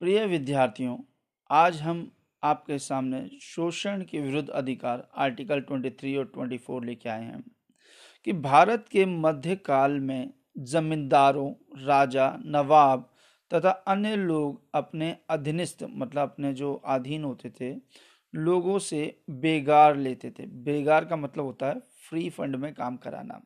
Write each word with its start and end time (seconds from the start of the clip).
प्रिय 0.00 0.26
विद्यार्थियों, 0.26 0.98
आज 1.50 1.80
हम 1.80 2.12
आपके 2.42 2.78
सामने 2.78 3.30
शोषण 3.42 4.02
के 4.02 4.20
विरुद्ध 4.20 4.48
अधिकार, 4.48 5.08
आर्टिकल 5.16 5.60
23 5.60 6.16
और 6.16 6.24
24 6.24 6.84
लेके 6.84 7.08
आए 7.08 7.22
हैं 7.22 7.44
कि 8.24 8.32
भारत 8.32 8.88
के 8.90 9.06
मध्यकाल 9.06 9.92
में 9.92 10.32
जमींदारों, 10.58 11.54
राजा, 11.84 12.38
नवाब 12.46 13.14
तथा 13.54 13.70
अन्य 13.70 14.16
लोग 14.16 14.68
अपने 14.74 15.16
अधीनस्थ 15.30 15.78
मतलब 15.82 16.30
अपने 16.30 16.54
जो 16.54 16.74
अधीन 16.74 17.24
होते 17.24 17.50
थे, 17.50 17.76
लोगों 18.34 18.78
से 18.78 19.20
बेगार 19.30 19.96
लेते 19.96 20.30
थे। 20.30 20.46
बेगार 20.46 21.04
का 21.04 21.16
मतलब 21.16 21.44
होता 21.44 21.66
है 21.66 21.80
फ्री 21.80 22.30
फंड 22.30 22.56
में 22.56 22.74
काम 22.74 22.96
कराना। 22.96 23.42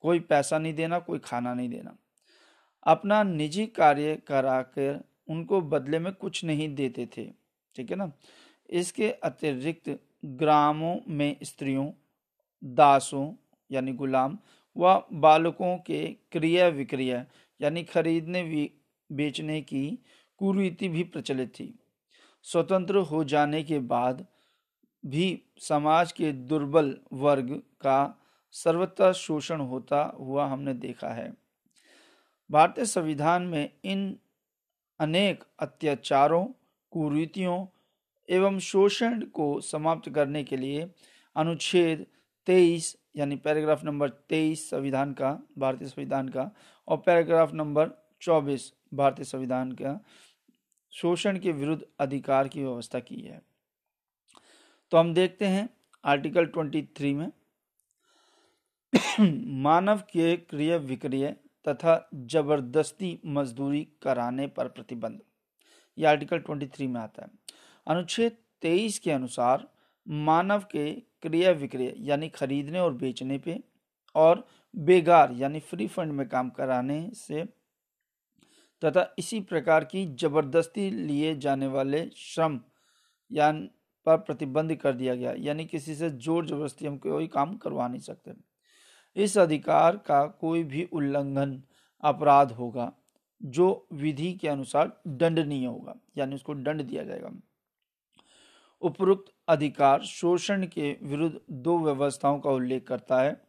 कोई 0.00 0.20
पैसा 0.20 0.58
नहीं 0.58 0.74
देना, 0.74 0.98
कोई 0.98 1.18
खाना 1.18 1.54
नहीं 1.54 1.68
देना। 1.68 1.96
अपना 2.86 3.22
निजी 3.22 3.66
कार्य 3.66 4.16
कराकर 4.16 5.15
उनको 5.28 5.60
बदले 5.60 5.98
में 5.98 6.12
कुछ 6.12 6.44
नहीं 6.44 6.74
देते 6.74 7.06
थे, 7.16 7.24
ठीक 7.74 7.90
है 7.90 7.96
ना? 7.96 8.12
इसके 8.70 9.10
अतिरिक्त 9.10 9.98
ग्रामों 10.24 10.96
में 11.08 11.36
स्त्रियों, 11.42 11.90
दासों, 12.64 13.34
यानी 13.70 13.92
गुलाम, 13.92 14.38
व 14.76 15.02
बालकों 15.12 15.76
के 15.78 16.06
क्रिया 16.32 16.68
विक्रिया, 16.68 17.24
यानी 17.60 17.82
खरीदने 17.84 18.70
बेचने 19.10 19.60
की 19.60 19.98
कुरीति 20.38 20.88
भी 20.88 21.02
प्रचलित 21.04 21.48
थी। 21.48 21.74
स्वतंत्र 22.44 22.96
हो 22.96 23.24
जाने 23.24 23.62
के 23.62 23.78
बाद 23.78 24.26
भी 25.06 25.42
समाज 25.60 26.12
के 26.12 26.32
दुर्बल 26.32 26.96
वर्ग 27.12 27.50
का 27.80 28.22
सर्वथा 28.54 29.12
शोषण 29.12 29.60
होता 29.60 30.02
हुआ 30.18 30.46
हमने 30.46 30.74
देखा 30.74 31.08
है। 31.08 31.32
भारतीय 32.50 32.84
संविधान 32.84 33.42
में 33.42 33.70
इन 33.84 34.18
अनेक 35.00 35.44
अत्याचारों, 35.58 36.44
कुरीतियों 36.90 37.66
एवं 38.28 38.58
शोषण 38.58 39.20
को 39.20 39.60
समाप्त 39.60 40.10
करने 40.10 40.44
के 40.44 40.56
लिए 40.56 40.90
अनुच्छेद 41.36 42.06
तेईस, 42.46 42.96
यानी 43.16 43.36
पैराग्राफ 43.36 43.84
नंबर 43.84 44.08
तेईस 44.08 44.70
संविधान 44.70 45.12
का, 45.12 45.42
भारतीय 45.58 45.88
संविधान 45.88 46.28
का 46.28 46.50
और 46.88 46.96
पैराग्राफ 46.96 47.52
नंबर 47.52 47.90
चौबीस 48.20 48.72
भारतीय 48.94 49.24
संविधान 49.24 49.72
का 49.72 50.00
शोषण 50.92 51.38
के 51.38 51.52
विरुद्ध 51.52 51.86
अधिकार 52.00 52.48
की 52.48 52.62
व्यवस्था 52.62 53.00
की 53.00 53.20
है। 53.20 53.42
तो 54.90 54.98
हम 54.98 55.14
देखते 55.14 55.46
हैं 55.46 55.68
आर्टिकल 56.04 56.46
23 56.46 57.14
में। 57.14 57.32
मानव 59.62 59.98
के 59.98 60.36
क्रिय 60.36 60.78
विक्रिय 60.78 61.36
तथा 61.66 61.94
ज़बरदस्ती 62.30 63.18
मजदूरी 63.26 63.82
कराने 64.02 64.46
पर 64.46 64.68
प्रतिबंध। 64.68 65.20
यह 65.98 66.10
आर्टिकल 66.10 66.38
23 66.40 66.86
में 66.86 67.00
आता 67.00 67.22
है। 67.22 67.30
अनुच्छेद 67.86 68.36
23 68.62 68.98
के 68.98 69.10
अनुसार 69.10 69.66
मानव 70.06 70.64
के 70.72 70.90
क्रिया 71.22 71.50
विक्रय 71.52 71.94
यानी 72.00 72.28
खरीदने 72.28 72.80
और 72.80 72.92
बेचने 72.94 73.38
पे 73.38 73.58
और 74.14 74.46
बेगार 74.74 75.32
यानी 75.32 75.60
फ्री 75.60 75.86
फंड 75.86 76.12
में 76.12 76.28
काम 76.28 76.50
कराने 76.50 76.98
से 77.14 77.44
तथा 78.82 79.14
इसी 79.18 79.40
प्रकार 79.40 79.84
की 79.84 80.04
ज़बरदस्ती 80.14 80.90
लिए 80.90 81.34
जाने 81.36 81.66
वाले 81.66 82.04
श्रम 82.16 82.60
या 83.30 83.50
पर 84.06 84.16
प्रतिबंध 84.16 84.74
कर 84.76 84.92
दिया 84.92 85.14
गया। 85.14 85.32
यानी 85.38 85.64
किसी 85.64 85.94
से 85.94 86.10
ज़ोर 86.10 86.46
ज़बरदस्ती 86.46 86.86
हम 86.86 86.96
कोई 86.98 87.26
काम 87.26 87.56
करवा 87.56 87.88
नहीं 87.88 88.00
सकते। 88.00 88.32
इस 89.16 89.38
अधिकार 89.38 89.96
का 89.96 90.26
कोई 90.26 90.64
भी 90.64 90.84
उल्लंघन 90.84 91.62
अपराध 92.00 92.52
होगा, 92.52 92.92
जो 93.42 93.86
विधि 93.92 94.32
के 94.34 94.48
अनुसार 94.48 95.00
दंडनीय 95.06 95.66
होगा, 95.66 95.96
यानी 96.18 96.34
उसको 96.34 96.54
दंड 96.54 96.82
दिया 96.82 97.04
जाएगा। 97.04 97.30
उपरोक्त 98.80 99.32
अधिकार 99.48 100.02
शोषण 100.02 100.66
के 100.66 100.96
विरुद्ध 101.02 101.40
दो 101.50 101.78
व्यवस्थाओं 101.78 102.40
का 102.40 102.50
उल्लेख 102.50 102.86
करता 102.88 103.22
है। 103.22 103.40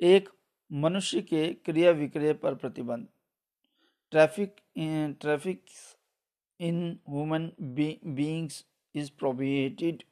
एक, 0.00 0.28
मनुष्य 0.72 1.20
के 1.20 1.54
क्रिया 1.54 1.90
विक्रय 1.90 2.32
पर 2.32 2.54
प्रतिबंध। 2.54 3.06
Traffic 4.10 4.56
traffic 5.20 5.64
in 6.60 6.98
human 7.08 7.50
beings 8.06 8.66
is 8.94 9.10
prohibited 9.18 10.02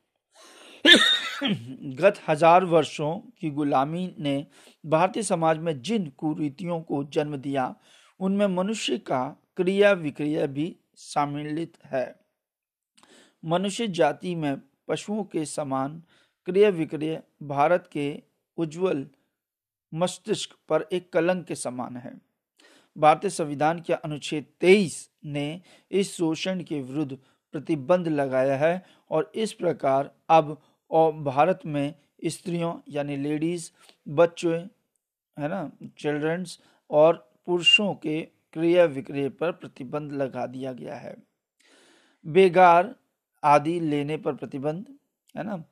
गत 0.84 2.20
हज़ार 2.28 2.64
वर्षों 2.64 3.14
की 3.40 3.50
गुलामी 3.50 4.14
ने 4.18 4.46
भारतीय 4.84 5.22
समाज 5.22 5.58
में 5.58 5.80
जिन 5.82 6.06
कुरीतियों 6.18 6.80
को 6.80 7.02
जन्म 7.04 7.36
दिया, 7.36 7.74
उनमें 8.20 8.46
मनुष्य 8.46 8.98
का 8.98 9.24
क्रिया 9.56 9.92
विक्रिया 9.92 10.46
भी 10.46 10.74
सम्मिलित 10.96 11.76
है। 11.84 12.14
मनुष्य 13.44 13.86
जाति 13.88 14.34
में 14.34 14.56
पशुओं 14.88 15.24
के 15.24 15.44
समान 15.44 16.02
क्रिया 16.48 16.68
विक्रिय 16.68 17.22
भारत 17.42 17.88
के 17.92 18.22
उज्जवल 18.58 19.06
मस्तिष्क 19.92 20.56
पर 20.68 20.86
एक 20.92 21.12
कलंक 21.12 21.46
के 21.46 21.54
समान 21.54 21.96
है। 21.96 22.12
भारतीय 22.96 23.30
संविधान 23.30 23.80
के 23.80 23.92
अनुच्छेद 23.92 24.46
23 24.60 25.08
ने 25.24 25.60
इस 25.90 26.16
शोषण 26.16 26.62
के 26.62 26.80
विरुद्ध 26.80 27.18
प्रतिबंध 27.54 28.08
लगाया 28.08 28.56
है 28.56 28.82
और 29.10 29.30
इस 29.34 29.52
प्रकार 29.52 30.10
अब 30.28 30.60
और 30.90 31.12
भारत 31.12 31.60
में 31.66 31.94
स्त्रियों, 32.26 32.74
यानी 32.88 33.16
लेडीज़, 33.16 33.70
बच्चों, 34.08 34.54
है 35.38 35.48
ना 35.48 35.70
चिल्ड्रंस 35.98 36.58
और 36.90 37.32
पुरुषों 37.46 37.94
के 37.94 38.20
क्रिया 38.52 38.84
विक्रय 38.84 39.28
पर 39.28 39.52
प्रतिबंध 39.52 40.12
लगा 40.12 40.46
दिया 40.46 40.72
गया 40.72 40.94
है। 40.94 41.16
बेगार 42.26 42.94
आदि 43.44 43.80
लेने 43.80 44.16
पर 44.16 44.34
प्रतिबंध, 44.34 44.84
है 45.36 45.42
ना? 45.44 45.64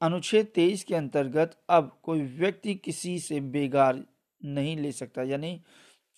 अनुच्छेद 0.00 0.46
तेईस 0.46 0.84
के 0.84 0.94
अंतर्गत 0.94 1.56
अब 1.68 1.98
कोई 2.02 2.22
व्यक्ति 2.22 2.74
किसी 2.74 3.18
से 3.18 3.40
बेगार 3.40 4.02
नहीं 4.44 4.76
ले 4.76 4.92
सकता, 4.92 5.22
यानी 5.22 5.60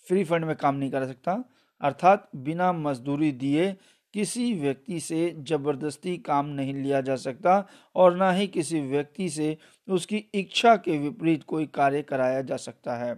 फ्री 0.07 0.23
फंड 0.23 0.45
में 0.45 0.55
काम 0.55 0.75
नहीं 0.75 0.91
कर 0.91 1.05
सकता, 1.05 1.43
अर्थात 1.81 2.29
बिना 2.35 2.71
मजदूरी 2.73 3.31
दिए 3.31 3.75
किसी 4.15 4.53
व्यक्ति 4.53 4.99
से 4.99 5.29
ज़बरदस्ती 5.39 6.17
काम 6.17 6.45
नहीं 6.47 6.73
लिया 6.73 7.01
जा 7.01 7.15
सकता 7.17 7.67
और 7.95 8.15
ना 8.15 8.31
ही 8.31 8.47
किसी 8.47 8.79
व्यक्ति 8.81 9.29
से 9.29 9.57
उसकी 9.87 10.23
इच्छा 10.33 10.75
के 10.77 10.97
विपरीत 10.97 11.43
कोई 11.43 11.65
कार्य 11.73 12.01
कराया 12.01 12.41
जा 12.41 12.57
सकता 12.57 12.95
है। 12.95 13.15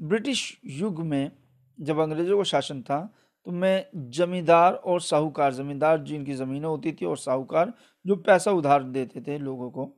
ब्रिटिश 0.00 0.60
युग 0.72 1.00
में 1.02 1.30
जब 1.78 1.98
अंग्रेज़ों 1.98 2.36
का 2.36 2.42
शासन 2.44 2.82
था 2.82 3.00
तो 3.46 3.52
मैं 3.52 3.84
जमींदार 4.10 4.72
और 4.74 5.00
साहूकार, 5.00 5.52
जमींदार 5.54 6.02
जिनकी 6.02 6.34
ज़मीनें 6.34 6.68
होती 6.68 6.92
थी 6.92 7.06
और 7.06 7.16
साहूकार 7.18 7.72
जो 8.04 8.16
पैसा 8.18 8.50
उधार 8.50 8.82
देते 8.84 9.20
थे 9.20 9.38
लोगों 9.38 9.70
को, 9.70 9.88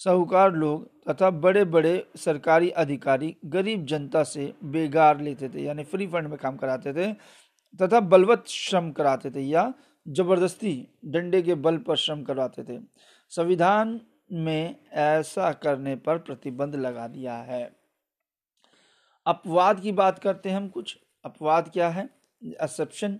साहूकार 0.00 0.52
लोग 0.52 0.88
तथा 1.08 1.30
बड़े 1.30 1.64
बड़े 1.66 2.04
सरकारी 2.16 2.70
अधिकारी 2.72 3.36
गरीब 3.46 3.86
जनता 3.86 4.22
से 4.24 4.52
बेगार 4.64 5.20
लेते 5.20 5.48
थे, 5.48 5.62
यानी 5.62 5.84
फ्री 5.84 6.06
फंड 6.06 6.28
में 6.28 6.38
काम 6.38 6.56
कराते 6.56 6.92
थे 6.92 7.12
तथा 7.82 8.00
बलवत 8.00 8.44
श्रम 8.48 8.90
कराते 8.90 9.30
थे 9.30 9.40
या 9.40 9.74
ज़बरदस्ती 10.08 10.88
डंडे 11.04 11.42
के 11.42 11.54
बल 11.54 11.78
पर 11.78 11.96
श्रम 11.96 12.22
करवाते 12.22 12.64
थे। 12.64 12.80
संविधान 13.28 14.00
में 14.32 14.86
ऐसा 14.92 15.52
करने 15.52 15.96
पर 15.96 16.18
प्रतिबंध 16.18 16.74
लगा 16.74 17.08
दिया 17.08 17.34
है। 17.34 17.76
अपवाद 19.26 19.80
की 19.80 19.92
बात 19.92 20.18
करते 20.18 20.48
हैं 20.48 20.56
हम 20.56 20.68
कुछ। 20.68 20.98
अपवाद 21.24 21.68
क्या 21.68 21.88
है? 21.88 22.08
असप्शन 22.60 23.18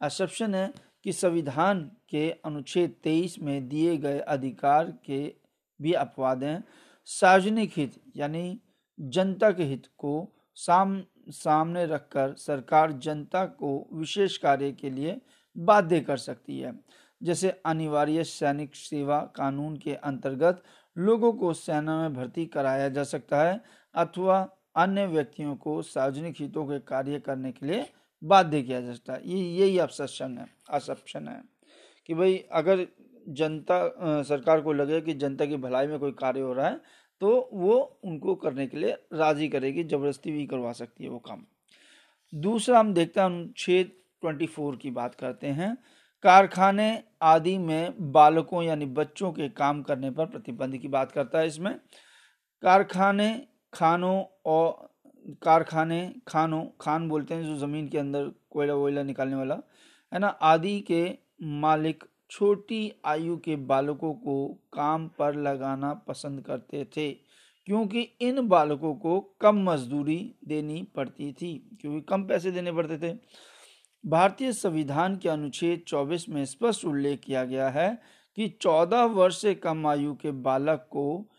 असप्शन 0.00 0.54
है 0.54 0.72
कि 1.04 1.12
संविधान 1.12 1.90
के 2.08 2.30
अनुच्छेद 2.30 2.94
23 3.04 3.38
में 3.42 3.68
दिए 3.68 3.96
गए 3.96 4.18
अधिकार 4.18 4.90
के 4.90 5.34
भी 5.82 5.92
अपवाद 5.92 6.44
हैं। 6.44 6.64
सार्वजनिक 7.04 7.72
हित 7.76 8.02
यानी 8.16 8.60
जनता 9.00 9.50
के 9.50 9.62
हित 9.62 9.86
को 9.98 10.32
साम 10.54 11.04
सामने 11.28 11.84
रखकर 11.86 12.34
सरकार 12.38 12.92
जनता 12.92 13.44
को 13.46 13.88
विशेष 13.92 14.36
कार्य 14.36 14.70
के 14.72 14.90
लिए 14.90 15.20
बाध्य 15.56 16.00
कर 16.00 16.16
सकती 16.16 16.58
है। 16.58 16.72
जैसे 17.20 17.50
अनिवार्य 17.66 18.24
सैनिक 18.24 18.74
सेवा 18.76 19.20
कानून 19.36 19.76
के 19.76 19.94
अंतर्गत 19.94 20.62
लोगों 20.96 21.32
को 21.32 21.52
सेना 21.52 21.96
में 21.98 22.14
भर्ती 22.14 22.46
कराया 22.46 22.88
जा 22.88 23.04
सकता 23.04 23.42
है 23.42 23.60
अथवा 23.94 24.40
अन्य 24.76 25.06
व्यक्तियों 25.06 25.54
को 25.56 25.80
सार्वजनिक 25.82 26.34
हितों 26.40 26.64
के 26.66 26.78
कार्य 26.78 27.20
करने 27.20 27.52
के 27.52 27.66
लिए 27.66 27.86
बाध्य 28.22 28.62
किया 28.62 28.80
जा 28.80 28.92
सकता 28.92 29.12
है। 29.12 29.20
ये, 29.24 29.38
यही 29.38 29.78
अपसेशन 29.78 30.38
है 30.38 30.46
असप्शन 30.70 31.28
है 31.28 31.42
कि 32.06 32.14
भाई 32.14 32.36
अगर 32.52 32.86
जनता 33.28 34.22
सरकार 34.22 34.60
को 34.60 34.72
लगे 34.72 35.00
कि 35.00 35.14
जनता 35.14 35.46
की 35.46 35.56
भलाई 35.56 35.86
में 35.86 35.98
कोई 35.98 36.12
कार्य 36.12 36.40
हो 36.40 36.52
रहा 36.52 36.68
है 36.68 36.80
तो 37.20 37.48
वो 37.52 37.74
उनको 38.04 38.34
करने 38.34 38.66
के 38.66 38.76
लिए 38.76 38.92
राज़ी 39.12 39.48
करेगी, 39.48 39.84
ज़बरदस्ती 39.84 40.32
भी 40.32 40.46
करवा 40.46 40.72
सकती 40.72 41.04
है 41.04 41.10
वो 41.10 41.18
काम। 41.18 41.44
दूसरा 42.32 42.78
हम 42.78 42.92
देखते 42.94 43.20
हैं 43.20 43.26
अनुच्छेद 43.26 43.92
ट्वेंटी 44.22 44.46
फोर 44.46 44.76
की 44.76 44.90
बात 44.90 45.14
करते 45.14 45.46
हैं। 45.48 45.76
कारखाने 46.24 47.02
आदि 47.22 47.56
में 47.58 48.12
बालकों 48.12 48.62
यानी 48.62 48.86
बच्चों 48.88 49.32
के 49.32 49.48
काम 49.50 49.82
करने 49.82 50.10
पर 50.10 50.26
प्रतिबंध 50.26 50.76
की 50.76 50.88
बात 50.88 51.12
करता 51.12 51.38
है 51.38 51.46
इसमें। 51.46 51.74
कारखाने 52.62 53.30
खानों 53.72 54.24
और 54.46 54.92
कारखाने 55.42 56.00
खानों, 56.28 56.64
खान 56.80 57.08
बोलते 57.08 57.34
हैं 57.34 57.44
जो 57.44 57.56
ज़मीन 57.56 57.88
के 57.88 57.98
अंदर 57.98 58.30
कोयला 58.50 58.74
वोयला 58.74 59.02
निकालने 59.02 59.36
वाला, 59.36 59.58
है 60.12 60.18
ना, 60.18 60.26
आदि 60.26 60.80
के 60.80 61.18
मालिक 61.42 62.04
छोटी 62.34 62.92
आयु 63.04 63.36
के 63.36 63.56
बालकों 63.56 64.12
को 64.14 64.48
काम 64.72 65.06
पर 65.08 65.34
लगाना 65.34 65.92
पसंद 65.94 66.40
करते 66.40 66.84
थे, 66.96 67.10
क्योंकि 67.66 68.00
इन 68.20 68.48
बालकों 68.48 68.94
को 68.94 69.20
कम 69.40 69.62
मजदूरी 69.70 70.34
देनी 70.48 70.82
पड़ती 70.96 71.32
थी, 71.32 71.78
क्योंकि 71.80 72.00
कम 72.00 72.24
पैसे 72.24 72.50
देने 72.50 72.72
पड़ते 72.72 72.98
थे। 72.98 73.16
भारतीय 74.04 74.52
संविधान 74.52 75.16
के 75.16 75.28
अनुच्छेद 75.28 75.84
24 75.88 76.28
में 76.28 76.44
स्पष्ट 76.44 76.84
उल्लेख 76.84 77.20
किया 77.20 77.44
गया 77.44 77.68
है 77.68 77.98
कि 78.36 78.48
14 78.62 79.04
वर्ष 79.04 79.40
से 79.40 79.54
कम 79.54 79.86
आयु 79.86 80.14
के 80.14 80.30
बालक 80.30 80.88
को 80.90 81.30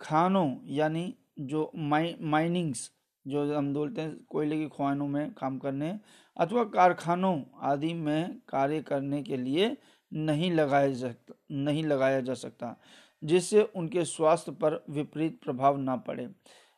खानों, 0.00 0.56
यानी 0.66 1.14
जो 1.40 1.70
माइ, 1.76 2.14
माइनिंग्स, 2.20 2.90
जो 3.26 3.54
हम 3.56 3.74
बोलते 3.74 4.00
हैं, 4.00 4.16
कोयले 4.28 4.58
की 4.58 4.68
खुआनों 4.68 5.08
में 5.08 5.32
काम 5.32 5.58
करने 5.58 5.98
अथवा 6.36 6.64
कारखानों 6.64 7.40
आदि 7.62 7.94
में 7.94 8.40
कार्य 8.48 8.80
करने 8.82 9.22
के 9.22 9.36
लिए 9.36 9.76
नहीं 10.12 10.50
लगाया 10.52 10.88
जा 10.88 11.12
नहीं 11.50 11.84
लगाया 11.84 12.20
जा 12.20 12.34
सकता 12.34 12.76
जिससे 13.24 13.62
उनके 13.76 14.04
स्वास्थ्य 14.04 14.52
पर 14.52 14.84
विपरीत 14.90 15.40
प्रभाव 15.42 15.76
न 15.78 15.96
पड़े। 15.96 16.28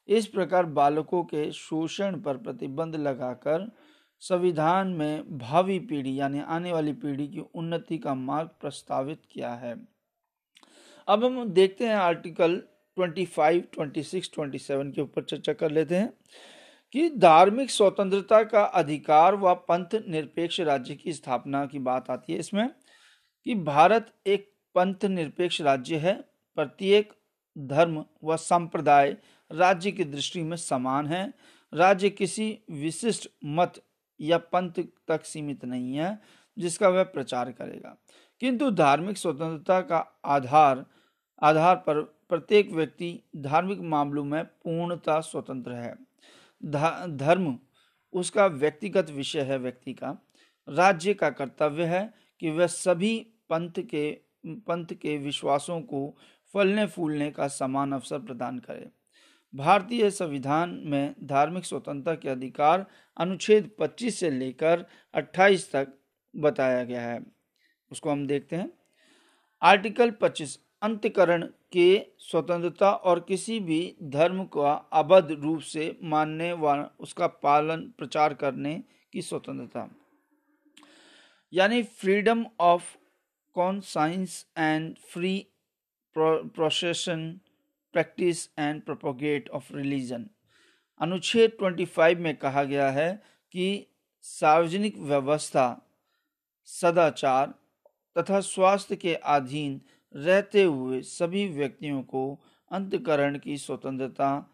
इस 0.09 0.27
प्रकार 0.27 0.67
बालकों 0.67 1.23
के 1.25 1.51
शोषण 1.53 2.21
पर 2.21 2.37
प्रतिबंध 2.37 2.97
लगाकर 2.97 3.71
संविधान 4.23 4.89
में 4.89 5.39
भावी 5.39 5.79
पीढ़ी 5.79 6.21
यानी 6.21 6.41
आने 6.41 6.73
वाली 6.73 6.93
पीढ़ी 6.93 7.29
की 7.29 7.41
उन्नति 7.55 7.99
का 7.99 8.15
मार्ग 8.15 8.49
प्रस्तावित 8.61 9.21
किया 9.31 9.53
है। 9.55 9.75
अब 11.09 11.25
हम 11.25 11.49
देखते 11.49 11.87
हैं 11.87 11.95
आर्टिकल 11.95 12.63
25, 12.97 13.63
26, 13.75 14.31
27 14.31 14.93
के 14.93 15.01
ऊपर 15.01 15.25
चर्चा 15.25 15.53
कर 15.53 15.71
लेते 15.71 15.95
हैं 15.95 16.13
कि 16.93 17.09
धार्मिक 17.11 17.71
स्वतंत्रता 17.71 18.43
का 18.43 18.63
अधिकार 18.65 19.35
व 19.35 19.55
पंथ 19.55 19.95
निरपेक्ष 20.09 20.61
राज्य 20.61 20.95
की 20.95 21.13
स्थापना 21.13 21.67
की 21.67 21.79
बात 21.79 22.11
आती 22.11 22.33
है 22.33 22.39
इसमें। 22.39 22.69
कि 23.45 23.55
भारत 23.55 24.15
एक 24.27 24.53
पंथ 24.75 25.05
निरपेक्ष 25.05 25.61
राज्य 25.61 25.97
है, 25.97 26.23
प्रत्येक 26.55 27.13
धर्म 27.59 28.05
व 28.25 28.37
संप्रदाय 28.37 29.17
राज्य 29.53 29.93
की 29.93 30.05
दृष्टि 30.05 30.43
में 30.43 30.57
समान 30.57 31.07
है। 31.07 31.35
राज्य 31.75 32.11
किसी 32.11 32.59
विशिष्ट 32.71 33.31
मत 33.45 33.83
या 34.21 34.39
पंथ 34.39 34.73
तक 35.09 35.25
सीमित 35.25 35.65
नहीं 35.65 35.95
है, 35.95 36.21
जिसका 36.59 36.89
वह 36.89 37.03
प्रचार 37.03 37.53
करेगा। 37.53 37.97
किंतु 38.41 38.71
धार्मिक 38.71 39.17
स्वतंत्रता 39.17 39.81
का 39.81 40.21
आधार 40.25 40.87
आधार 41.43 41.77
पर 41.77 42.01
प्रत्येक 42.01 42.73
व्यक्ति 42.73 43.21
धार्मिक 43.37 43.81
मामलों 43.81 44.25
में 44.25 44.45
पूर्णता 44.45 45.21
स्वतंत्र 45.21 45.73
है। 45.73 45.95
धर्म 47.17 47.59
उसका 48.13 48.47
व्यक्तिगत 48.47 49.11
विषय 49.11 49.41
है 49.41 49.59
व्यक्ति 49.59 49.93
का। 49.93 50.27
राज्य 50.69 51.15
का 51.15 51.31
कर्तव्य 51.31 51.85
है 51.85 52.15
कि 52.41 52.51
वह 52.51 52.67
सभी 52.67 53.32
पंथ 53.53 53.73
के 53.79 54.21
पंथ 54.47 54.87
के 54.87 55.17
विश्वासों 55.19 55.81
को 55.81 56.17
फलने 56.55 56.87
फूलने 56.87 57.31
का 57.31 57.49
समान 57.49 57.93
अवसर 57.93 58.19
प्रदान 58.19 58.59
करे। 58.59 58.91
भारतीय 59.55 60.11
संविधान 60.11 60.83
में 60.85 61.15
धार्मिक 61.23 61.65
स्वतंत्रता 61.65 62.15
के 62.15 62.29
अधिकार 62.29 62.87
अनुच्छेद 63.17 63.71
25 63.79 64.21
से 64.21 64.31
लेकर 64.31 64.87
28 65.15 65.73
तक 65.73 65.89
बताया 66.37 66.85
गया 66.85 67.03
है। 67.03 67.27
उसको 67.93 68.11
हम 68.11 68.27
देखते 68.27 68.57
हैं। 68.57 68.73
आर्टिकल 69.63 70.11
25 70.11 70.59
अंतकरण 70.83 71.49
के 71.73 72.07
स्वतंत्रता 72.19 72.93
और 72.93 73.21
किसी 73.21 73.61
भी 73.61 73.97
धर्म 74.03 74.45
का 74.45 74.73
अबद्ध 74.93 75.31
रूप 75.31 75.61
से 75.61 75.99
मानने 76.03 76.53
व, 76.53 76.91
उसका 77.01 77.27
पालन 77.27 77.81
प्रचार 77.99 78.35
करने 78.35 78.85
की 79.13 79.23
स्वतंत्रता। 79.23 79.91
यानी 81.53 81.83
freedom 81.83 82.47
of 82.61 83.02
conscience 83.55 84.47
and 84.59 84.95
free 85.13 85.47
profession 86.17 87.41
practice 87.95 88.49
and 88.59 88.83
propagate 88.83 89.49
of 89.49 89.73
religion 89.75 90.27
अनुच्छेद 91.01 91.57
25 91.63 92.17
में 92.17 92.37
कहा 92.37 92.65
गया 92.65 92.91
है 92.91 93.13
कि 93.55 93.87
सार्वजनिक 94.25 94.99
व्यवस्था, 94.99 95.67
सदाचार 96.67 97.55
तथा 98.17 98.41
स्वास्थ्य 98.41 98.97
के 98.97 99.15
अधीन 99.15 99.81
रहते 100.15 100.63
हुए 100.63 101.01
सभी 101.03 101.47
व्यक्तियों 101.49 102.03
को 102.03 102.25
अंतकरण 102.71 103.39
की 103.39 103.57
स्वतंत्रता 103.59 104.49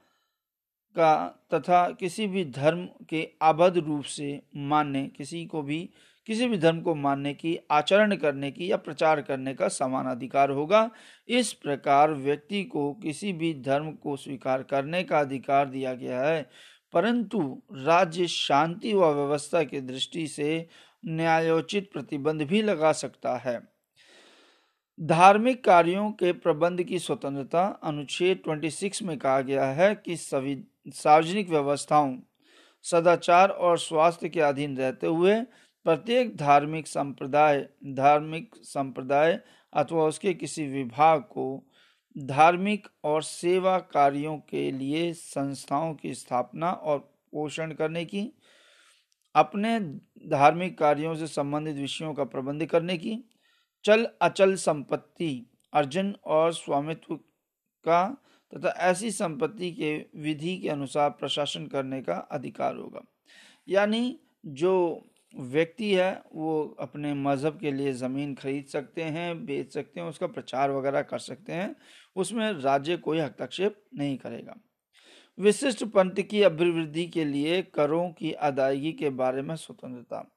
का 0.97 1.15
तथा 1.55 1.89
किसी 1.91 2.27
भी 2.27 2.44
धर्म 2.44 2.89
के 3.09 3.29
आबद्ध 3.43 3.77
रूप 3.79 4.05
से 4.05 4.43
मानने 4.56 5.06
किसी 5.06 5.44
को 5.47 5.62
भी 5.62 5.89
किसी 6.29 6.47
भी 6.49 6.59
धर्म 6.59 6.81
को 6.81 6.95
मानने 6.95 7.35
की, 7.35 7.59
आचरण 7.71 8.17
करने 8.17 8.51
की 8.51 8.71
या 8.71 8.77
प्रचार 8.77 9.23
करने 9.23 9.55
का 9.55 9.69
समान 9.69 10.07
अधिकार 10.07 10.51
होगा। 10.51 10.91
इस 11.29 11.53
प्रकार 11.53 12.13
व्यक्ति 12.13 12.65
को 12.65 12.93
किसी 12.93 13.33
भी 13.33 13.55
धर्म 13.55 13.93
को 13.93 14.17
स्वीकार 14.17 14.63
करने 14.63 15.03
का 15.03 15.21
अधिकार 15.21 15.69
दिया 15.69 15.95
गया 15.95 16.23
है। 16.23 16.51
परंतु 16.93 17.63
राज्य 17.73 18.27
शांति 18.27 18.95
व 18.95 19.05
व्यवस्था 19.05 19.63
की 19.63 19.81
दृष्टि 19.81 20.27
से 20.27 20.69
न्यायोचित 21.07 21.93
प्रतिबंध 21.93 22.43
भी 22.43 22.63
लगा 22.63 22.93
सकता 22.93 23.37
है। 23.37 23.61
धार्मिक 25.01 25.65
कार्यों 25.65 26.11
के 26.11 26.33
प्रबंध 26.33 26.83
की 26.83 26.99
स्वतंत्रता 26.99 27.81
अनुच्छेद 27.85 28.41
26 28.47 29.03
में 29.03 29.19
कहा 29.19 29.41
गया 29.41 29.65
है 29.65 29.95
कि 29.95 30.17
सभी 30.17 30.65
सार्वजनिक 30.89 31.51
व्यवस्थाओं, 31.51 32.19
सदाचार 32.83 33.49
और 33.49 33.79
स्वास्थ्य 33.79 34.29
के 34.29 34.41
अधीन 34.41 34.77
रहते 34.77 35.07
हुए 35.07 35.43
प्रत्येक 35.85 36.37
धार्मिक 36.37 36.87
संप्रदाय 36.87 37.69
धार्मिक 37.87 38.55
संप्रदाय 38.57 39.41
अथवा 39.73 40.05
उसके 40.05 40.35
किसी 40.35 40.67
विभाग 40.67 41.21
को 41.21 41.65
धार्मिक 42.19 42.89
और 43.05 43.23
सेवा 43.23 43.79
कार्यों 43.79 44.37
के 44.39 44.71
लिए 44.73 45.13
संस्थाओं 45.13 45.95
की 45.95 46.15
स्थापना 46.15 46.71
और 46.71 46.99
पोषण 47.33 47.73
करने 47.73 48.05
की, 48.05 48.33
अपने 49.35 49.81
धार्मिक 50.29 50.79
कार्यों 50.79 51.15
से 51.15 51.27
संबंधित 51.27 51.77
विषयों 51.77 52.15
का 52.15 52.25
प्रबंध 52.25 52.67
करने 52.67 52.97
की, 52.99 53.25
चल 53.85 54.07
अचल 54.23 54.55
संपत्ति, 54.55 55.47
अर्जन 55.73 56.15
और 56.25 56.53
स्वामित्व 56.53 57.15
का 57.85 58.17
तथा 58.53 58.69
ऐसी 58.69 59.11
संपत्ति 59.11 59.71
के 59.73 59.97
विधि 60.17 60.57
के 60.59 60.69
अनुसार 60.69 61.11
प्रशासन 61.11 61.67
करने 61.67 62.03
का 62.03 62.15
अधिकार 62.15 62.77
होगा। 62.77 63.01
यानी 63.69 64.21
जो 64.47 65.05
व्यक्ति 65.37 65.95
है, 65.95 66.23
वो 66.35 66.77
अपने 66.81 67.15
मज़हब 67.15 67.59
के 67.61 67.73
लिए 67.73 67.93
ज़मीन 67.93 68.35
खरीद 68.35 68.67
सकते 68.67 69.03
हैं, 69.03 69.47
बेच 69.47 69.75
सकते 69.75 70.01
हैं, 70.01 70.06
उसका 70.08 70.27
प्रचार 70.27 70.70
वगैरह 70.70 71.03
कर 71.03 71.19
सकते 71.19 71.53
हैं, 71.53 71.77
उसमें 72.17 72.53
राज्य 72.53 72.97
कोई 72.97 73.19
हस्तक्षेप 73.19 73.85
नहीं 73.94 74.17
करेगा। 74.19 74.55
विशिष्ट 75.39 75.85
पंथ 75.85 76.11
की 76.11 76.43
अभिवृद्धि 76.43 77.06
के 77.06 77.25
लिए 77.25 77.63
करों 77.63 78.11
की 78.11 78.32
अदायगी 78.32 78.93
के 78.93 79.11
बारे 79.11 79.43
में 79.43 79.56
स्वतंत्रता। 79.56 80.35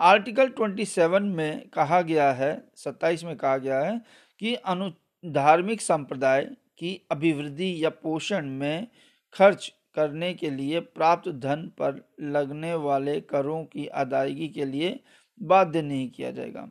आर्टिकल 0.00 0.48
27 0.48 1.22
में 1.22 1.68
कहा 1.68 2.02
गया 2.02 2.32
है 2.32 2.64
27 2.76 3.24
में 3.24 3.36
कहा 3.36 3.56
गया 3.56 3.80
है 3.80 4.00
कि 4.38 4.54
अनु 4.54 4.90
धार्मिक 5.26 5.80
संप्रदाय 5.80 6.44
की 6.78 7.06
अभिवृद्धि 7.10 7.84
या 7.84 7.90
पोषण 7.90 8.46
में 8.46 8.88
खर्च 9.32 9.74
करने 9.98 10.32
के 10.34 10.50
लिए 10.50 10.80
प्राप्त 10.80 11.28
धन 11.40 11.70
पर 11.78 12.02
लगने 12.22 12.74
वाले 12.80 13.20
करों 13.26 13.64
की 13.66 13.86
अदायगी 13.86 14.48
के 14.48 14.64
लिए 14.64 14.98
बाध्य 15.40 15.82
नहीं 15.82 16.10
किया 16.10 16.30
जाएगा। 16.30 16.68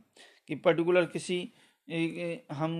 कि 0.49 0.55
पर्टिकुलर 0.57 1.05
किसी 1.07 1.39
हम 2.51 2.73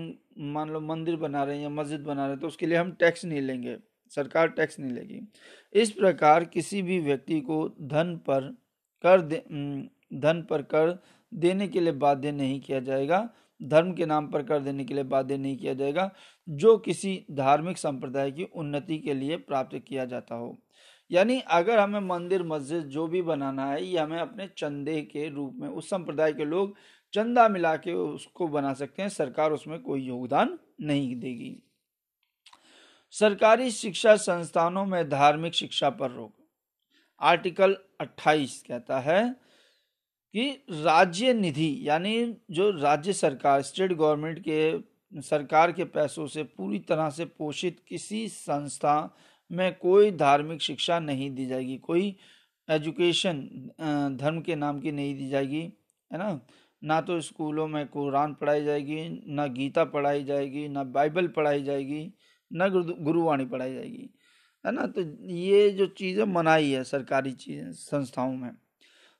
मान 0.46 0.70
लो 0.70 0.80
मंदिर 0.82 1.16
बना 1.16 1.42
रहे 1.44 1.56
हैं 1.56 1.62
या 1.62 1.68
मस्जिद 1.70 2.00
बना 2.00 2.22
रहे 2.22 2.30
हैं 2.30 2.40
तो 2.40 2.46
उसके 2.46 2.66
लिए 2.66 2.78
हम 2.78 2.90
टैक्स 2.92 3.24
नहीं 3.24 3.40
लेंगे, 3.40 3.76
सरकार 4.12 4.48
टैक्स 4.48 4.78
नहीं 4.80 4.92
लेगी। 4.92 5.20
इस 5.72 5.90
प्रकार 5.90 6.44
किसी 6.46 6.82
भी 6.82 6.98
व्यक्ति 7.00 7.40
को 7.40 7.68
धन 7.82 8.14
पर 8.26 8.48
कर 9.04 9.20
दे 9.22 9.42
धन 10.14 10.42
पर 10.50 10.62
कर 10.64 10.98
देने 11.32 11.68
के 11.68 11.80
लिए 11.80 11.92
बाध्य 11.94 12.32
नहीं 12.32 12.60
किया 12.60 12.80
जाएगा। 12.80 13.28
धर्म 13.62 13.92
के 13.92 14.06
नाम 14.06 14.28
पर 14.28 14.42
कर 14.42 14.60
देने 14.60 14.84
के 14.84 14.94
लिए 14.94 15.04
बाध्य 15.04 15.36
नहीं 15.36 15.56
किया 15.56 15.74
जाएगा, 15.74 16.14
जो 16.48 16.78
किसी 16.78 17.26
धार्मिक 17.30 17.78
संप्रदाय 17.78 18.30
की 18.30 18.44
उन्नति 18.44 18.98
के 18.98 19.14
लिए 19.14 19.36
प्राप्त 19.36 19.78
किया 19.88 20.04
जाता 20.04 20.34
हो। 20.34 20.58
यानी 21.10 21.40
अगर 21.40 21.78
हमें 21.78 22.00
मंदिर, 22.00 22.42
मस्जिद 22.42 22.82
जो 22.82 23.06
भी 23.06 23.22
बनाना 23.22 23.70
है, 23.70 23.84
ये 23.84 23.98
हमें 23.98 24.18
अपने 24.18 24.48
चंदे 24.58 25.02
के 25.02 25.28
रूप 25.28 25.54
में, 25.56 25.68
उस 25.68 25.90
संप्रदाय 25.90 26.32
के 26.32 26.44
लोग 26.44 26.76
चंदा 27.12 27.48
मिला 27.48 27.76
के 27.76 27.92
उसको 27.92 28.48
बना 28.48 28.74
सकते 28.74 29.02
हैं, 29.02 29.08
सरकार 29.08 29.52
उसमें 29.52 29.80
कोई 29.80 30.02
योगदान 30.02 30.58
नहीं 30.80 31.20
देगी। 31.20 31.62
सरकारी 33.10 33.70
शिक्षा 33.70 34.16
संस्थानों 34.16 34.86
में 34.86 35.08
धार्मिक 35.08 35.54
शिक्षा 35.54 35.90
पर 35.90 36.10
रोक। 36.10 36.34
आर्टिकल 37.20 37.76
28 38.00 38.64
कहता 38.68 39.00
है 39.00 39.47
कि 40.34 40.50
राज्य 40.70 41.32
निधि, 41.34 41.78
यानी 41.82 42.36
जो 42.50 42.70
राज्य 42.70 43.12
सरकार, 43.12 43.62
स्टेट 43.62 43.92
गवर्नमेंट 43.92 44.38
के, 44.48 45.20
सरकार 45.22 45.72
के 45.72 45.84
पैसों 45.84 46.26
से 46.26 46.42
पूरी 46.42 46.78
तरह 46.78 47.10
से 47.10 47.24
पोषित 47.24 47.80
किसी 47.88 48.26
संस्था 48.28 49.14
में 49.50 49.74
कोई 49.78 50.10
धार्मिक 50.10 50.62
शिक्षा 50.62 50.98
नहीं 51.00 51.30
दी 51.34 51.46
जाएगी, 51.46 51.76
कोई 51.76 52.16
एजुकेशन 52.68 53.40
धर्म 54.20 54.40
के 54.40 54.56
नाम 54.56 54.80
की 54.80 54.92
नहीं 54.92 55.16
दी 55.18 55.28
जाएगी, 55.28 55.62
है 56.10 56.18
ना? 56.18 56.40
ना 56.82 57.00
तो 57.00 57.20
स्कूलों 57.20 57.66
में 57.68 57.86
कुरान 57.88 58.34
पढ़ाई 58.34 58.64
जाएगी, 58.64 59.08
ना 59.34 59.46
गीता 59.46 59.84
पढ़ाई 59.84 60.24
जाएगी, 60.24 60.68
ना 60.68 60.84
बाइबल 60.84 61.28
पढ़ाई 61.28 61.62
जाएगी, 61.62 62.12
ना 62.50 62.68
गुरुवाणी 62.68 63.46
पढ़ाई 63.46 63.74
जाएगी, 63.74 64.10
है 64.64 64.72
ना? 64.72 64.86
तो 64.86 65.02
ये 65.26 65.68
जो 65.70 65.86
चीज़ें 65.86 66.24
मनाई 66.24 66.70
है 66.70 66.84
सरकारी 66.84 67.32
चीज़ें, 67.32 67.72
संस्थाओं 67.72 68.32
में 68.32 68.50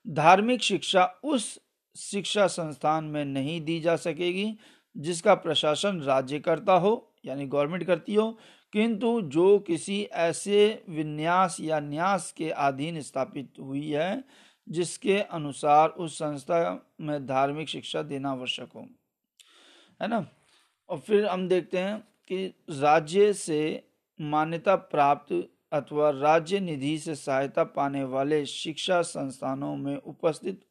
धार्मिक 0.07 0.61
शिक्षा 0.61 1.05
उस 1.23 1.59
शिक्षा 1.97 2.47
संस्थान 2.47 3.03
में 3.03 3.25
नहीं 3.25 3.61
दी 3.61 3.79
जा 3.79 3.95
सकेगी 3.95 4.53
जिसका 4.97 5.35
प्रशासन 5.35 6.01
राज्य 6.01 6.39
करता 6.39 6.73
हो, 6.73 7.13
यानी 7.25 7.45
गवर्नमेंट 7.45 7.83
करती 7.83 8.15
हो। 8.15 8.39
किंतु 8.73 9.21
जो 9.21 9.59
किसी 9.59 10.03
ऐसे 10.03 10.83
विन्यास 10.89 11.57
या 11.59 11.79
न्यास 11.79 12.31
के 12.31 12.49
अधीन 12.49 13.01
स्थापित 13.01 13.53
हुई 13.59 13.91
है, 13.91 14.23
जिसके 14.69 15.19
अनुसार 15.19 15.89
उस 15.89 16.15
संस्था 16.15 16.91
में 17.01 17.25
धार्मिक 17.25 17.69
शिक्षा 17.69 18.01
देना 18.01 18.31
आवश्यक 18.31 18.69
हो। 18.75 18.87
है 20.01 20.07
ना? 20.07 20.27
और 20.89 20.99
फिर 20.99 21.25
हम 21.25 21.47
देखते 21.47 21.77
हैं 21.77 21.99
कि 21.99 22.53
राज्य 22.71 23.33
से 23.33 23.89
मान्यता 24.21 24.75
प्राप्त 24.75 25.49
अथवा 25.71 26.09
राज्य 26.09 26.59
निधि 26.59 26.97
से 26.97 27.15
सहायता 27.15 27.63
पाने 27.63 28.03
वाले 28.03 28.45
शिक्षा 28.45 29.01
संस्थानों 29.01 29.75
में 29.75 29.95
उपस्थित 29.95 30.61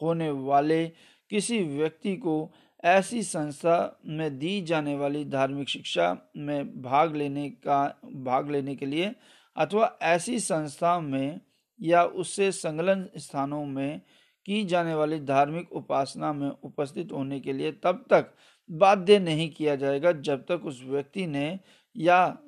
होने 0.00 0.30
वाले 0.30 0.84
किसी 1.30 1.62
व्यक्ति 1.76 2.16
को 2.16 2.50
ऐसी 2.84 3.22
संस्था 3.22 4.00
में 4.06 4.38
दी 4.38 4.60
जाने 4.62 4.94
वाली 4.96 5.24
धार्मिक 5.24 5.68
शिक्षा 5.68 6.16
में 6.36 6.82
भाग 6.82 7.16
लेने 7.16 7.48
का, 7.50 8.00
भाग 8.04 8.50
लेने 8.50 8.74
के 8.76 8.86
लिए 8.86 9.14
अथवा 9.56 9.96
ऐसी 10.02 10.38
संस्था 10.40 10.98
में 11.00 11.40
या 11.80 12.04
उससे 12.04 12.50
संलग्न 12.52 13.08
स्थानों 13.16 13.64
में 13.64 14.00
की 14.46 14.64
जाने 14.64 14.94
वाली 14.94 15.18
धार्मिक 15.20 15.72
उपासना 15.72 16.32
में 16.32 16.50
उपस्थित 16.50 17.12
होने 17.12 17.40
के 17.40 17.52
लिए 17.52 17.72
तब 17.84 18.04
तक 18.10 18.32
बाध्य 18.70 19.18
नहीं 19.18 19.50
किया 19.50 19.74
जाएगा 19.76 20.12
जब 20.12 20.44
तक 20.44 20.62
उस 20.64 20.82
व्यक्ति 20.84 21.26
ने 21.26 21.58
या 21.96 22.38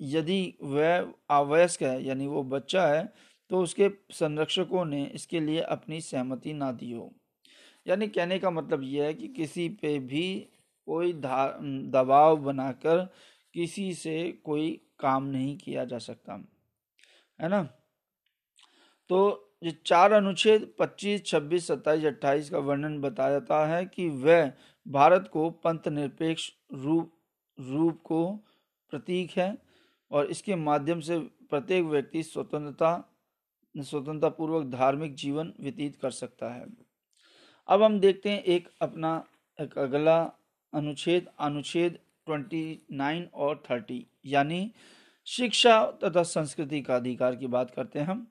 यदि 0.00 0.54
वह 0.62 1.12
अवयस्क 1.30 1.82
है 1.82 2.02
यानी 2.04 2.26
वो 2.26 2.42
बच्चा 2.42 2.86
है 2.86 3.12
तो 3.50 3.60
उसके 3.62 3.90
संरक्षकों 4.10 4.84
ने 4.84 5.04
इसके 5.04 5.40
लिए 5.40 5.60
अपनी 5.60 6.00
सहमति 6.00 6.52
ना 6.52 6.70
दी 6.72 6.92
हो। 6.92 7.10
यानी 7.86 8.08
कहने 8.08 8.38
का 8.38 8.50
मतलब 8.50 8.82
यह 8.82 9.04
है 9.04 9.14
कि 9.14 9.28
किसी 9.28 9.68
पे 9.82 9.98
भी 9.98 10.48
कोई 10.86 11.12
दबाव 11.12 12.36
बनाकर 12.36 13.04
किसी 13.54 13.92
से 13.94 14.32
कोई 14.44 14.70
काम 15.00 15.24
नहीं 15.24 15.56
किया 15.58 15.84
जा 15.84 15.98
सकता 15.98 16.32
है 17.38 17.48
ना? 17.48 17.62
तो 19.10 19.44
ये 19.62 19.70
चार 19.86 20.12
अनुच्छेद 20.12 20.68
25, 20.78 21.22
26, 21.22 21.66
27, 21.66 22.04
28 22.06 22.50
का 22.50 22.58
वर्णन 22.58 23.00
बताया 23.00 23.30
जाता 23.30 23.64
है 23.66 23.84
कि 23.86 24.08
वह 24.08 24.50
भारत 24.86 25.28
को 25.32 25.48
पंथ 25.50 25.88
निरपेक्ष 25.88 26.50
रूप 26.74 27.12
रूप 27.58 28.00
को 28.04 28.24
प्रतीक 28.92 29.30
है। 29.36 29.50
और 30.10 30.26
इसके 30.26 30.54
माध्यम 30.54 31.00
से 31.00 31.18
प्रत्येक 31.50 31.84
व्यक्ति 31.84 32.22
स्वतंत्रता 32.22 33.14
स्वतंत्रता 33.74 34.28
पूर्वक 34.28 34.66
धार्मिक 34.66 35.14
जीवन 35.14 35.52
व्यतीत 35.60 35.96
कर 35.96 36.10
सकता 36.10 36.52
है। 36.54 36.66
अब 37.68 37.82
हम 37.82 38.00
देखते 38.00 38.30
हैं 38.30 38.42
एक 38.42 38.68
अपना, 38.80 39.24
एक 39.60 39.78
अगला 39.78 40.32
अनुच्छेद 40.74 41.28
अनुच्छेद 41.38 41.98
29 42.26 43.26
और 43.34 43.62
30 43.70 44.02
यानी 44.26 44.72
शिक्षा 45.26 45.84
तथा 46.04 46.22
संस्कृति 46.22 46.80
का 46.82 46.96
अधिकार 46.96 47.36
की 47.36 47.46
बात 47.46 47.70
करते 47.70 47.98
हैं 47.98 48.06
हम। 48.06 48.26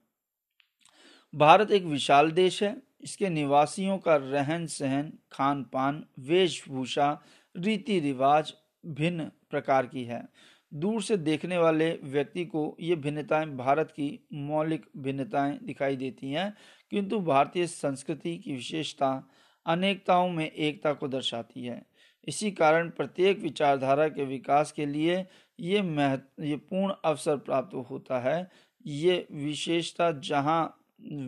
भारत 1.35 1.71
एक 1.71 1.83
विशाल 1.83 2.31
देश 2.31 2.63
है, 2.63 2.81
इसके 3.01 3.29
निवासियों 3.29 3.97
का 3.97 4.15
रहन 4.15 4.65
सहन, 4.65 5.13
खान 5.31 5.63
पान, 5.63 6.05
वेशभूषा, 6.19 7.21
रीति 7.55 7.99
रिवाज 7.99 8.53
भिन्न 8.85 9.31
प्रकार 9.49 9.85
की 9.85 10.03
है। 10.03 10.27
दूर 10.71 11.01
से 11.01 11.17
देखने 11.17 11.57
वाले 11.57 11.89
व्यक्ति 12.03 12.45
को 12.45 12.75
ये 12.79 12.95
भिन्नताएँ 12.95 13.45
भारत 13.47 13.91
की 13.91 14.27
मौलिक 14.33 14.85
भिन्नताएँ 14.97 15.57
दिखाई 15.63 15.95
देती 15.95 16.31
हैं, 16.31 16.53
किंतु 16.91 17.19
भारतीय 17.19 17.67
संस्कृति 17.67 18.37
की 18.37 18.53
विशेषता 18.53 19.29
अनेकताओं 19.65 20.29
में 20.29 20.49
एकता 20.51 20.93
को 20.93 21.07
दर्शाती 21.07 21.65
है। 21.65 21.81
इसी 22.27 22.51
कारण 22.51 22.89
प्रत्येक 22.89 23.39
विचारधारा 23.39 24.07
के 24.07 24.25
विकास 24.25 24.71
के 24.71 24.85
लिए 24.85 25.25
ये 25.59 25.81
महत्व 25.81 26.43
ये 26.43 26.55
पूर्ण 26.55 26.93
अवसर 27.05 27.37
प्राप्त 27.37 27.75
होता 27.89 28.19
है। 28.19 28.49
ये 28.85 29.27
विशेषता 29.31 30.11
जहाँ 30.11 30.63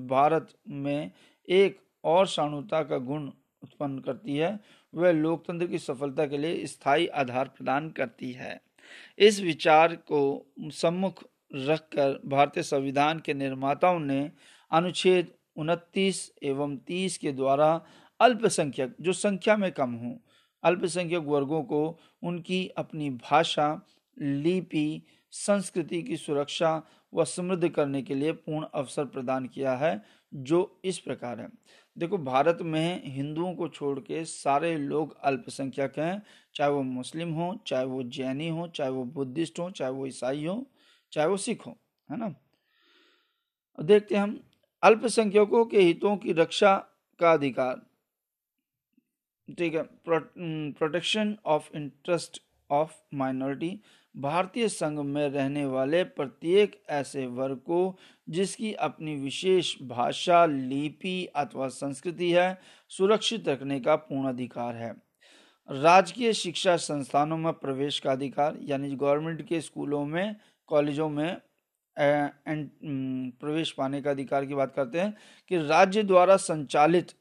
भारत 0.07 0.53
में 0.67 1.11
एक 1.47 1.79
और 2.03 2.27
शाणुता 2.27 2.81
का 2.83 2.97
गुण 2.97 3.29
उत्पन्न 3.63 3.99
करती 3.99 4.35
है, 4.35 4.59
वह 4.93 5.11
लोकतंत्र 5.11 5.67
की 5.67 5.77
सफलता 5.77 6.25
के 6.25 6.37
लिए 6.37 6.65
स्थायी 6.65 7.07
आधार 7.07 7.47
प्रदान 7.47 7.89
करती 7.89 8.31
है। 8.31 8.68
इस 9.17 9.39
विचार 9.41 9.95
को 9.95 10.51
सम्मुख 10.61 11.23
रखकर 11.55 12.19
भारतीय 12.25 12.63
संविधान 12.63 13.19
के 13.19 13.33
निर्माताओं 13.33 13.99
ने 13.99 14.31
अनुच्छेद 14.71 15.31
उनतीस 15.57 16.31
एवं 16.43 16.77
तीस 16.77 17.17
के 17.17 17.31
द्वारा 17.31 17.85
अल्पसंख्यक, 18.19 18.95
जो 19.01 19.13
संख्या 19.13 19.57
में 19.57 19.71
कम 19.71 19.93
हो, 19.93 20.19
अल्पसंख्यक 20.63 21.23
वर्गों 21.23 21.63
को 21.63 21.99
उनकी 22.23 22.67
अपनी 22.67 23.09
भाषा, 23.09 23.81
लिपि, 24.21 25.01
संस्कृति 25.31 26.01
की 26.03 26.17
सुरक्षा 26.17 26.81
व 27.13 27.23
समृद्ध 27.25 27.69
करने 27.69 28.01
के 28.01 28.15
लिए 28.15 28.31
पूर्ण 28.31 28.65
अवसर 28.73 29.05
प्रदान 29.05 29.45
किया 29.45 29.75
है। 29.75 30.01
जो 30.33 30.81
इस 30.85 30.99
प्रकार 30.99 31.39
है। 31.39 31.47
देखो, 31.97 32.17
भारत 32.17 32.57
में 32.61 33.01
हिंदुओं 33.05 33.53
को 33.55 33.67
छोड़ 33.67 33.99
के 33.99 34.23
सारे 34.25 34.75
लोग 34.77 35.17
अल्पसंख्यक 35.21 35.99
हैं, 35.99 36.21
चाहे 36.55 36.71
वो 36.71 36.81
मुस्लिम 36.83 37.31
हो, 37.33 37.53
चाहे 37.67 37.85
वो 37.85 38.03
जैनी 38.03 38.49
हो, 38.49 38.67
चाहे 38.67 38.89
वो 38.89 39.03
बुद्धिस्ट 39.05 39.59
हो, 39.59 39.69
चाहे 39.71 39.91
वो 39.91 40.05
ईसाई 40.07 40.45
हो, 40.45 40.65
चाहे 41.11 41.27
वो 41.27 41.37
सिख 41.37 41.65
हो, 41.67 41.77
है 42.09 42.17
ना? 42.17 42.33
देखते 43.77 44.15
हम, 44.15 44.39
अल्पसंख्यकों 44.83 45.65
के 45.65 45.81
हितों 45.81 46.15
की 46.17 46.33
रक्षा 46.33 46.75
का 47.19 47.31
अधिकार। 47.33 47.81
ठीक 49.49 49.75
है 49.75 49.83
protection 49.83 51.37
of 51.45 51.69
interest 51.75 52.41
of 52.69 52.93
minority. 53.13 53.79
भारतीय 54.19 54.67
संघ 54.69 54.99
में 54.99 55.29
रहने 55.29 55.65
वाले 55.65 56.03
प्रत्येक 56.03 56.81
ऐसे 56.89 57.25
वर्ग 57.27 57.57
को, 57.57 57.97
जिसकी 58.29 58.73
अपनी 58.73 59.15
विशेष 59.15 59.75
भाषा, 59.81 60.45
लिपि 60.45 61.25
अथवा 61.35 61.67
संस्कृति 61.67 62.31
है, 62.31 62.57
सुरक्षित 62.91 63.47
रखने 63.49 63.79
का 63.79 63.95
पूर्ण 63.95 64.29
अधिकार 64.29 64.75
है। 64.75 64.93
राजकीय 65.69 66.33
शिक्षा 66.33 66.75
संस्थानों 66.77 67.37
में 67.37 67.51
प्रवेश 67.53 67.99
का 67.99 68.11
अधिकार, 68.11 68.57
यानी 68.61 68.95
गवर्नमेंट 68.95 69.47
के 69.47 69.61
स्कूलों 69.61 70.05
में, 70.05 70.35
कॉलेजों 70.69 71.09
में 71.09 71.41
प्रवेश 71.97 73.71
पाने 73.71 74.01
का 74.01 74.11
अधिकार 74.11 74.45
की 74.45 74.55
बात 74.55 74.73
करते 74.75 74.99
हैं 74.99 75.13
कि 75.51 75.57
राज्य 75.59 76.03
द्वारा 76.03 76.35
संचालित 76.37 77.11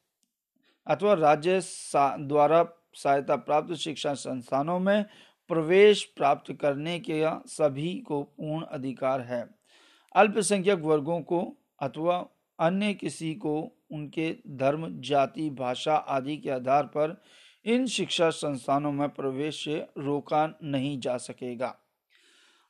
अथवा 0.86 1.14
राज्य 1.14 1.60
द्वारा 1.94 2.62
सहायता 2.94 3.36
प्राप्त 3.36 3.74
शिक्षा 3.74 4.12
संस्थानों 4.14 4.78
में 4.78 5.04
प्रवेश 5.48 6.04
प्राप्त 6.04 6.52
करने 6.52 6.98
के 7.00 7.22
सभी 7.46 7.94
को 7.98 8.22
पूर्ण 8.22 8.64
अधिकार 8.64 9.20
है। 9.20 9.48
अल्पसंख्यक 10.16 10.78
वर्गों 10.78 11.20
को 11.20 11.56
अथवा 11.80 12.26
अन्य 12.60 12.94
किसी 12.94 13.34
को 13.34 13.78
उनके 13.92 14.36
धर्म, 14.46 15.00
जाति, 15.00 15.50
भाषा 15.50 15.96
आदि 15.96 16.36
के 16.36 16.50
आधार 16.50 16.82
पर 16.82 17.22
इन 17.64 17.86
शिक्षा 17.86 18.30
संस्थानों 18.30 18.92
में 18.92 19.08
प्रवेश 19.08 19.64
से 19.64 19.86
रोका 19.98 20.58
नहीं 20.62 21.00
जा 21.00 21.16
सकेगा। 21.16 21.74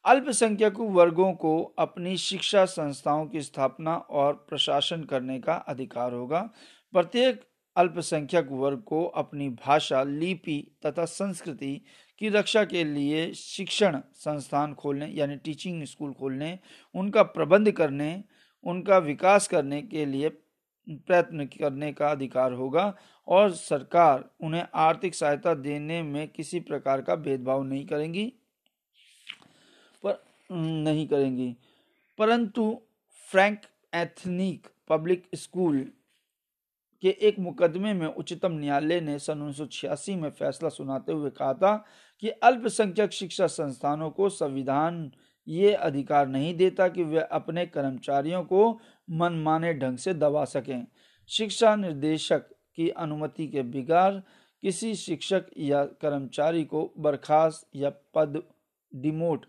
अल्पसंख्यक 0.04 0.80
वर्गों 0.80 1.32
को 1.32 1.74
अपनी 1.78 2.16
शिक्षा 2.16 2.64
संस्थाओं 2.64 3.26
की 3.26 3.40
स्थापना 3.40 3.96
और 3.96 4.46
प्रशासन 4.48 5.04
करने 5.04 5.40
का 5.40 5.54
अधिकार 5.54 6.12
होगा। 6.12 6.50
प्रत्येक 6.92 7.44
अल्पसंख्यक 7.76 8.48
वर्ग 8.50 8.78
को 8.78 9.04
अपनी 9.04 9.48
भाषा, 9.48 10.02
लिपि 10.02 10.76
तथा 10.86 11.04
संस्कृति 11.04 11.82
की 12.18 12.28
रक्षा 12.28 12.64
के 12.64 12.84
लिए 12.84 13.34
शिक्षण 13.34 14.00
संस्थान 14.14 14.74
खोलने, 14.74 15.06
यानी 15.06 15.36
टीचिंग 15.36 15.84
स्कूल 15.84 16.12
खोलने, 16.12 16.58
उनका 16.94 17.22
प्रबंध 17.22 17.70
करने, 17.70 18.24
उनका 18.64 18.98
विकास 18.98 19.48
करने 19.48 19.82
के 19.82 20.06
लिए 20.06 20.28
प्रयत्न 20.90 21.44
करने 21.44 21.92
का 21.92 22.08
अधिकार 22.08 22.52
होगा 22.52 22.94
और 23.28 23.50
सरकार 23.52 24.30
उन्हें 24.40 24.66
आर्थिक 24.74 25.14
सहायता 25.14 25.54
देने 25.54 26.02
में 26.02 26.28
किसी 26.28 26.60
प्रकार 26.60 27.00
का 27.00 27.14
भेदभाव 27.14 27.62
नहीं 27.62 27.86
करेंगी। 27.86 28.32
पर 30.06 30.24
नहीं 30.52 31.08
करेंगी। 31.08 31.56
परंतु 32.18 32.82
फ्रैंक 33.30 33.60
एथनिक 33.94 34.66
पब्लिक 34.88 35.28
स्कूल 35.34 35.92
के 37.02 37.08
एक 37.08 37.38
मुकदमे 37.38 37.92
में 37.94 38.06
उच्चतम 38.06 38.52
न्यायालय 38.52 39.00
ने 39.00 39.18
सन 39.18 39.38
उन्नीस 39.38 39.56
सौ 39.56 39.66
छियासी 39.66 40.16
में 40.16 40.30
फैसला 40.30 40.68
सुनाते 40.68 41.12
हुए 41.12 41.30
कहा 41.30 41.54
था 41.54 41.84
कि 42.20 42.28
अल्पसंख्यक 42.28 43.12
शिक्षा 43.12 43.46
संस्थानों 43.46 44.10
को 44.10 44.28
संविधान 44.28 45.12
ये 45.48 45.72
अधिकार 45.72 46.28
नहीं 46.28 46.54
देता 46.56 46.88
कि 46.88 47.04
वे 47.04 47.20
अपने 47.20 47.66
कर्मचारियों 47.66 48.42
को 48.44 48.80
मनमाने 49.10 49.74
ढंग 49.74 49.98
से 49.98 50.14
दबा 50.14 50.44
सकें। 50.44 50.86
शिक्षा 51.28 51.76
निर्देशक 51.76 52.48
की 52.76 52.88
अनुमति 52.88 53.46
के 53.46 53.62
बिगाड़ 53.62 54.14
किसी 54.62 54.94
शिक्षक 54.94 55.46
या 55.58 55.84
कर्मचारी 55.84 56.64
को 56.64 56.92
बर्खास्त 56.98 57.68
या 57.76 57.90
पद 58.14 58.42
डिमोट, 58.94 59.46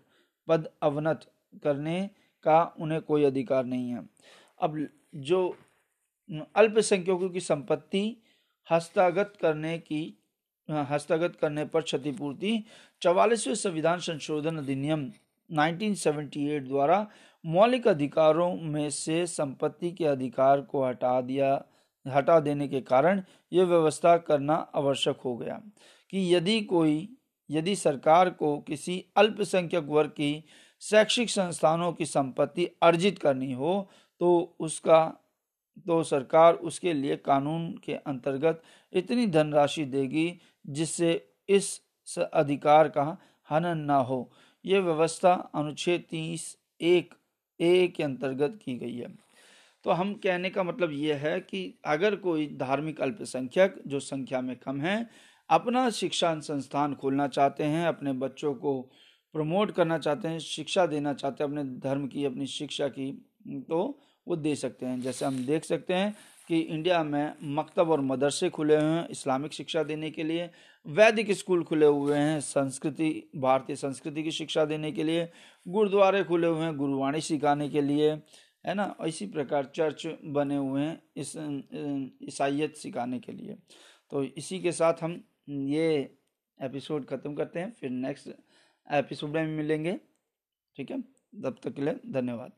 पद 0.48 0.68
अवनत 0.82 1.20
करने 1.62 2.10
का 2.44 2.74
उन्हें 2.80 3.00
कोई 3.00 3.24
अधिकार 3.24 3.64
नहीं 3.64 3.90
है। 3.90 4.08
अब 4.60 4.88
जो 5.14 5.56
अल्पसंख्यकों 6.56 7.28
की 7.28 7.40
संपत्ति 7.40 8.22
हस्तागत 8.72 9.32
करने 9.40 9.78
की 9.78 10.19
हस्तगत 10.70 11.36
करने 11.36 11.64
पर 11.64 11.80
क्षतिपूर्ति। 11.80 12.62
चवालीसवें 13.02 13.54
संविधान 13.54 13.98
संशोधन 13.98 14.58
अधिनियम 14.58 15.10
1978 15.50 16.60
द्वारा 16.68 17.06
मौलिक 17.44 17.88
अधिकारों 17.88 18.54
में 18.54 18.88
से 18.90 19.26
संपत्ति 19.26 19.90
के 19.92 20.04
अधिकार 20.04 20.60
को 20.60 20.84
हटा 20.84 21.20
दिया, 21.20 21.62
हटा 22.06 22.38
देने 22.40 22.68
के 22.68 22.80
कारण 22.80 23.22
यह 23.52 23.64
व्यवस्था 23.64 24.16
करना 24.16 24.54
आवश्यक 24.54 25.20
हो 25.24 25.36
गया 25.36 25.60
कि 26.10 26.34
यदि 26.34 26.60
कोई, 26.60 27.08
यदि 27.50 27.76
सरकार 27.76 28.30
को 28.30 28.58
किसी 28.58 29.04
अल्पसंख्यक 29.16 29.84
वर्ग 29.84 30.10
की 30.10 30.44
शैक्षिक 30.82 31.30
संस्थानों 31.30 31.92
की 31.92 32.04
संपत्ति 32.04 32.68
अर्जित 32.82 33.18
करनी 33.18 33.52
हो 33.52 33.88
तो 34.20 34.56
उसका 34.60 35.06
तो 35.86 36.02
सरकार 36.02 36.54
उसके 36.54 36.92
लिए 36.92 37.16
कानून 37.16 37.70
के 37.84 37.94
अंतर्गत 37.94 38.62
इतनी 38.92 39.26
धनराशि 39.26 39.84
देगी 39.84 40.40
जिससे 40.66 41.12
इस 41.48 41.80
अधिकार 42.34 42.88
का 42.88 43.16
हनन 43.48 43.78
ना 43.78 43.96
हो। 43.96 44.30
यह 44.64 44.80
व्यवस्था 44.80 45.32
अनुच्छेद 45.54 46.04
तीस 46.10 46.56
एक 46.80 47.14
ए 47.60 47.88
के 47.88 48.02
अंतर्गत 48.02 48.58
की 48.64 48.76
गई 48.78 48.94
है। 48.94 49.08
तो 49.84 49.90
हम 49.90 50.12
कहने 50.14 50.50
का 50.50 50.62
मतलब 50.62 50.92
यह 50.92 51.16
है 51.16 51.38
कि 51.40 51.78
अगर 51.84 52.16
कोई 52.16 52.46
धार्मिक 52.56 53.00
अल्पसंख्यक 53.00 53.80
जो 53.86 54.00
संख्या 54.00 54.40
में 54.40 54.56
कम 54.56 54.80
है, 54.80 55.08
अपना 55.50 55.88
शिक्षा 55.90 56.38
संस्थान 56.40 56.94
खोलना 56.94 57.26
चाहते 57.28 57.64
हैं, 57.64 57.86
अपने 57.86 58.12
बच्चों 58.12 58.54
को 58.54 58.80
प्रमोट 59.34 59.70
करना 59.70 59.98
चाहते 59.98 60.28
हैं, 60.28 60.38
शिक्षा 60.38 60.86
देना 60.86 61.12
चाहते 61.14 61.44
हैं, 61.44 61.50
अपने 61.50 61.64
धर्म 61.80 62.06
की, 62.06 62.24
अपनी 62.24 62.46
शिक्षा 62.46 62.88
की 62.88 63.12
तो 63.48 63.98
वो 64.28 64.36
दे 64.36 64.54
सकते 64.56 64.86
हैं। 64.86 65.00
जैसे 65.00 65.24
हम 65.24 65.44
देख 65.46 65.64
सकते 65.64 65.94
हैं 65.94 66.14
कि 66.50 66.58
इंडिया 66.58 67.04
में 67.04 67.34
मकतब 67.42 67.90
और 67.90 68.00
मदरसे 68.00 68.50
खुले 68.50 68.76
हुए 68.76 68.84
हैं, 68.84 69.08
इस्लामिक 69.08 69.52
शिक्षा 69.52 69.82
देने 69.82 70.10
के 70.10 70.22
लिए, 70.22 70.50
वैदिक 70.86 71.30
स्कूल 71.32 71.64
खुले 71.64 71.86
हुए 71.86 72.16
हैं, 72.16 72.40
संस्कृति, 72.40 73.30
भारतीय 73.36 73.76
संस्कृति 73.76 74.22
की 74.22 74.30
शिक्षा 74.30 74.64
देने 74.64 74.92
के 74.92 75.04
लिए, 75.04 75.28
गुरुद्वारे 75.68 76.24
खुले 76.24 76.46
हुए 76.46 76.60
हैं, 76.60 76.76
गुरुवाणी 76.76 77.20
सिखाने 77.20 77.68
के 77.68 77.80
लिए, 77.80 78.12
है 78.66 78.74
ना? 78.74 78.96
इसी 79.06 79.26
प्रकार 79.26 79.64
चर्च 79.64 80.06
बने 80.24 80.56
हुए 80.56 80.80
हैं, 80.80 81.02
इस 81.16 81.36
ईसाइत 82.22 82.76
सिखाने 82.76 83.18
के 83.18 83.32
लिए। 83.32 83.56
तो 84.10 84.24
इसी 84.24 84.60
के 84.60 84.72
साथ 84.72 84.94
हम 85.00 85.24
ये 85.48 86.16
एपिसोड 86.62 87.06
ख़त्म 87.06 87.34
करते 87.34 87.60
हैं, 87.60 87.72
फिर 87.80 87.90
नेक्स्ट 87.90 88.28
एपिसोड 88.92 89.30
में 89.30 89.46
मिलेंगे, 89.46 90.00
ठीक 90.76 90.90
है? 90.90 91.00
तब 91.42 91.56
तक 91.62 91.74
के 91.74 91.82
लिए 91.82 92.00
धन्यवाद। 92.06 92.52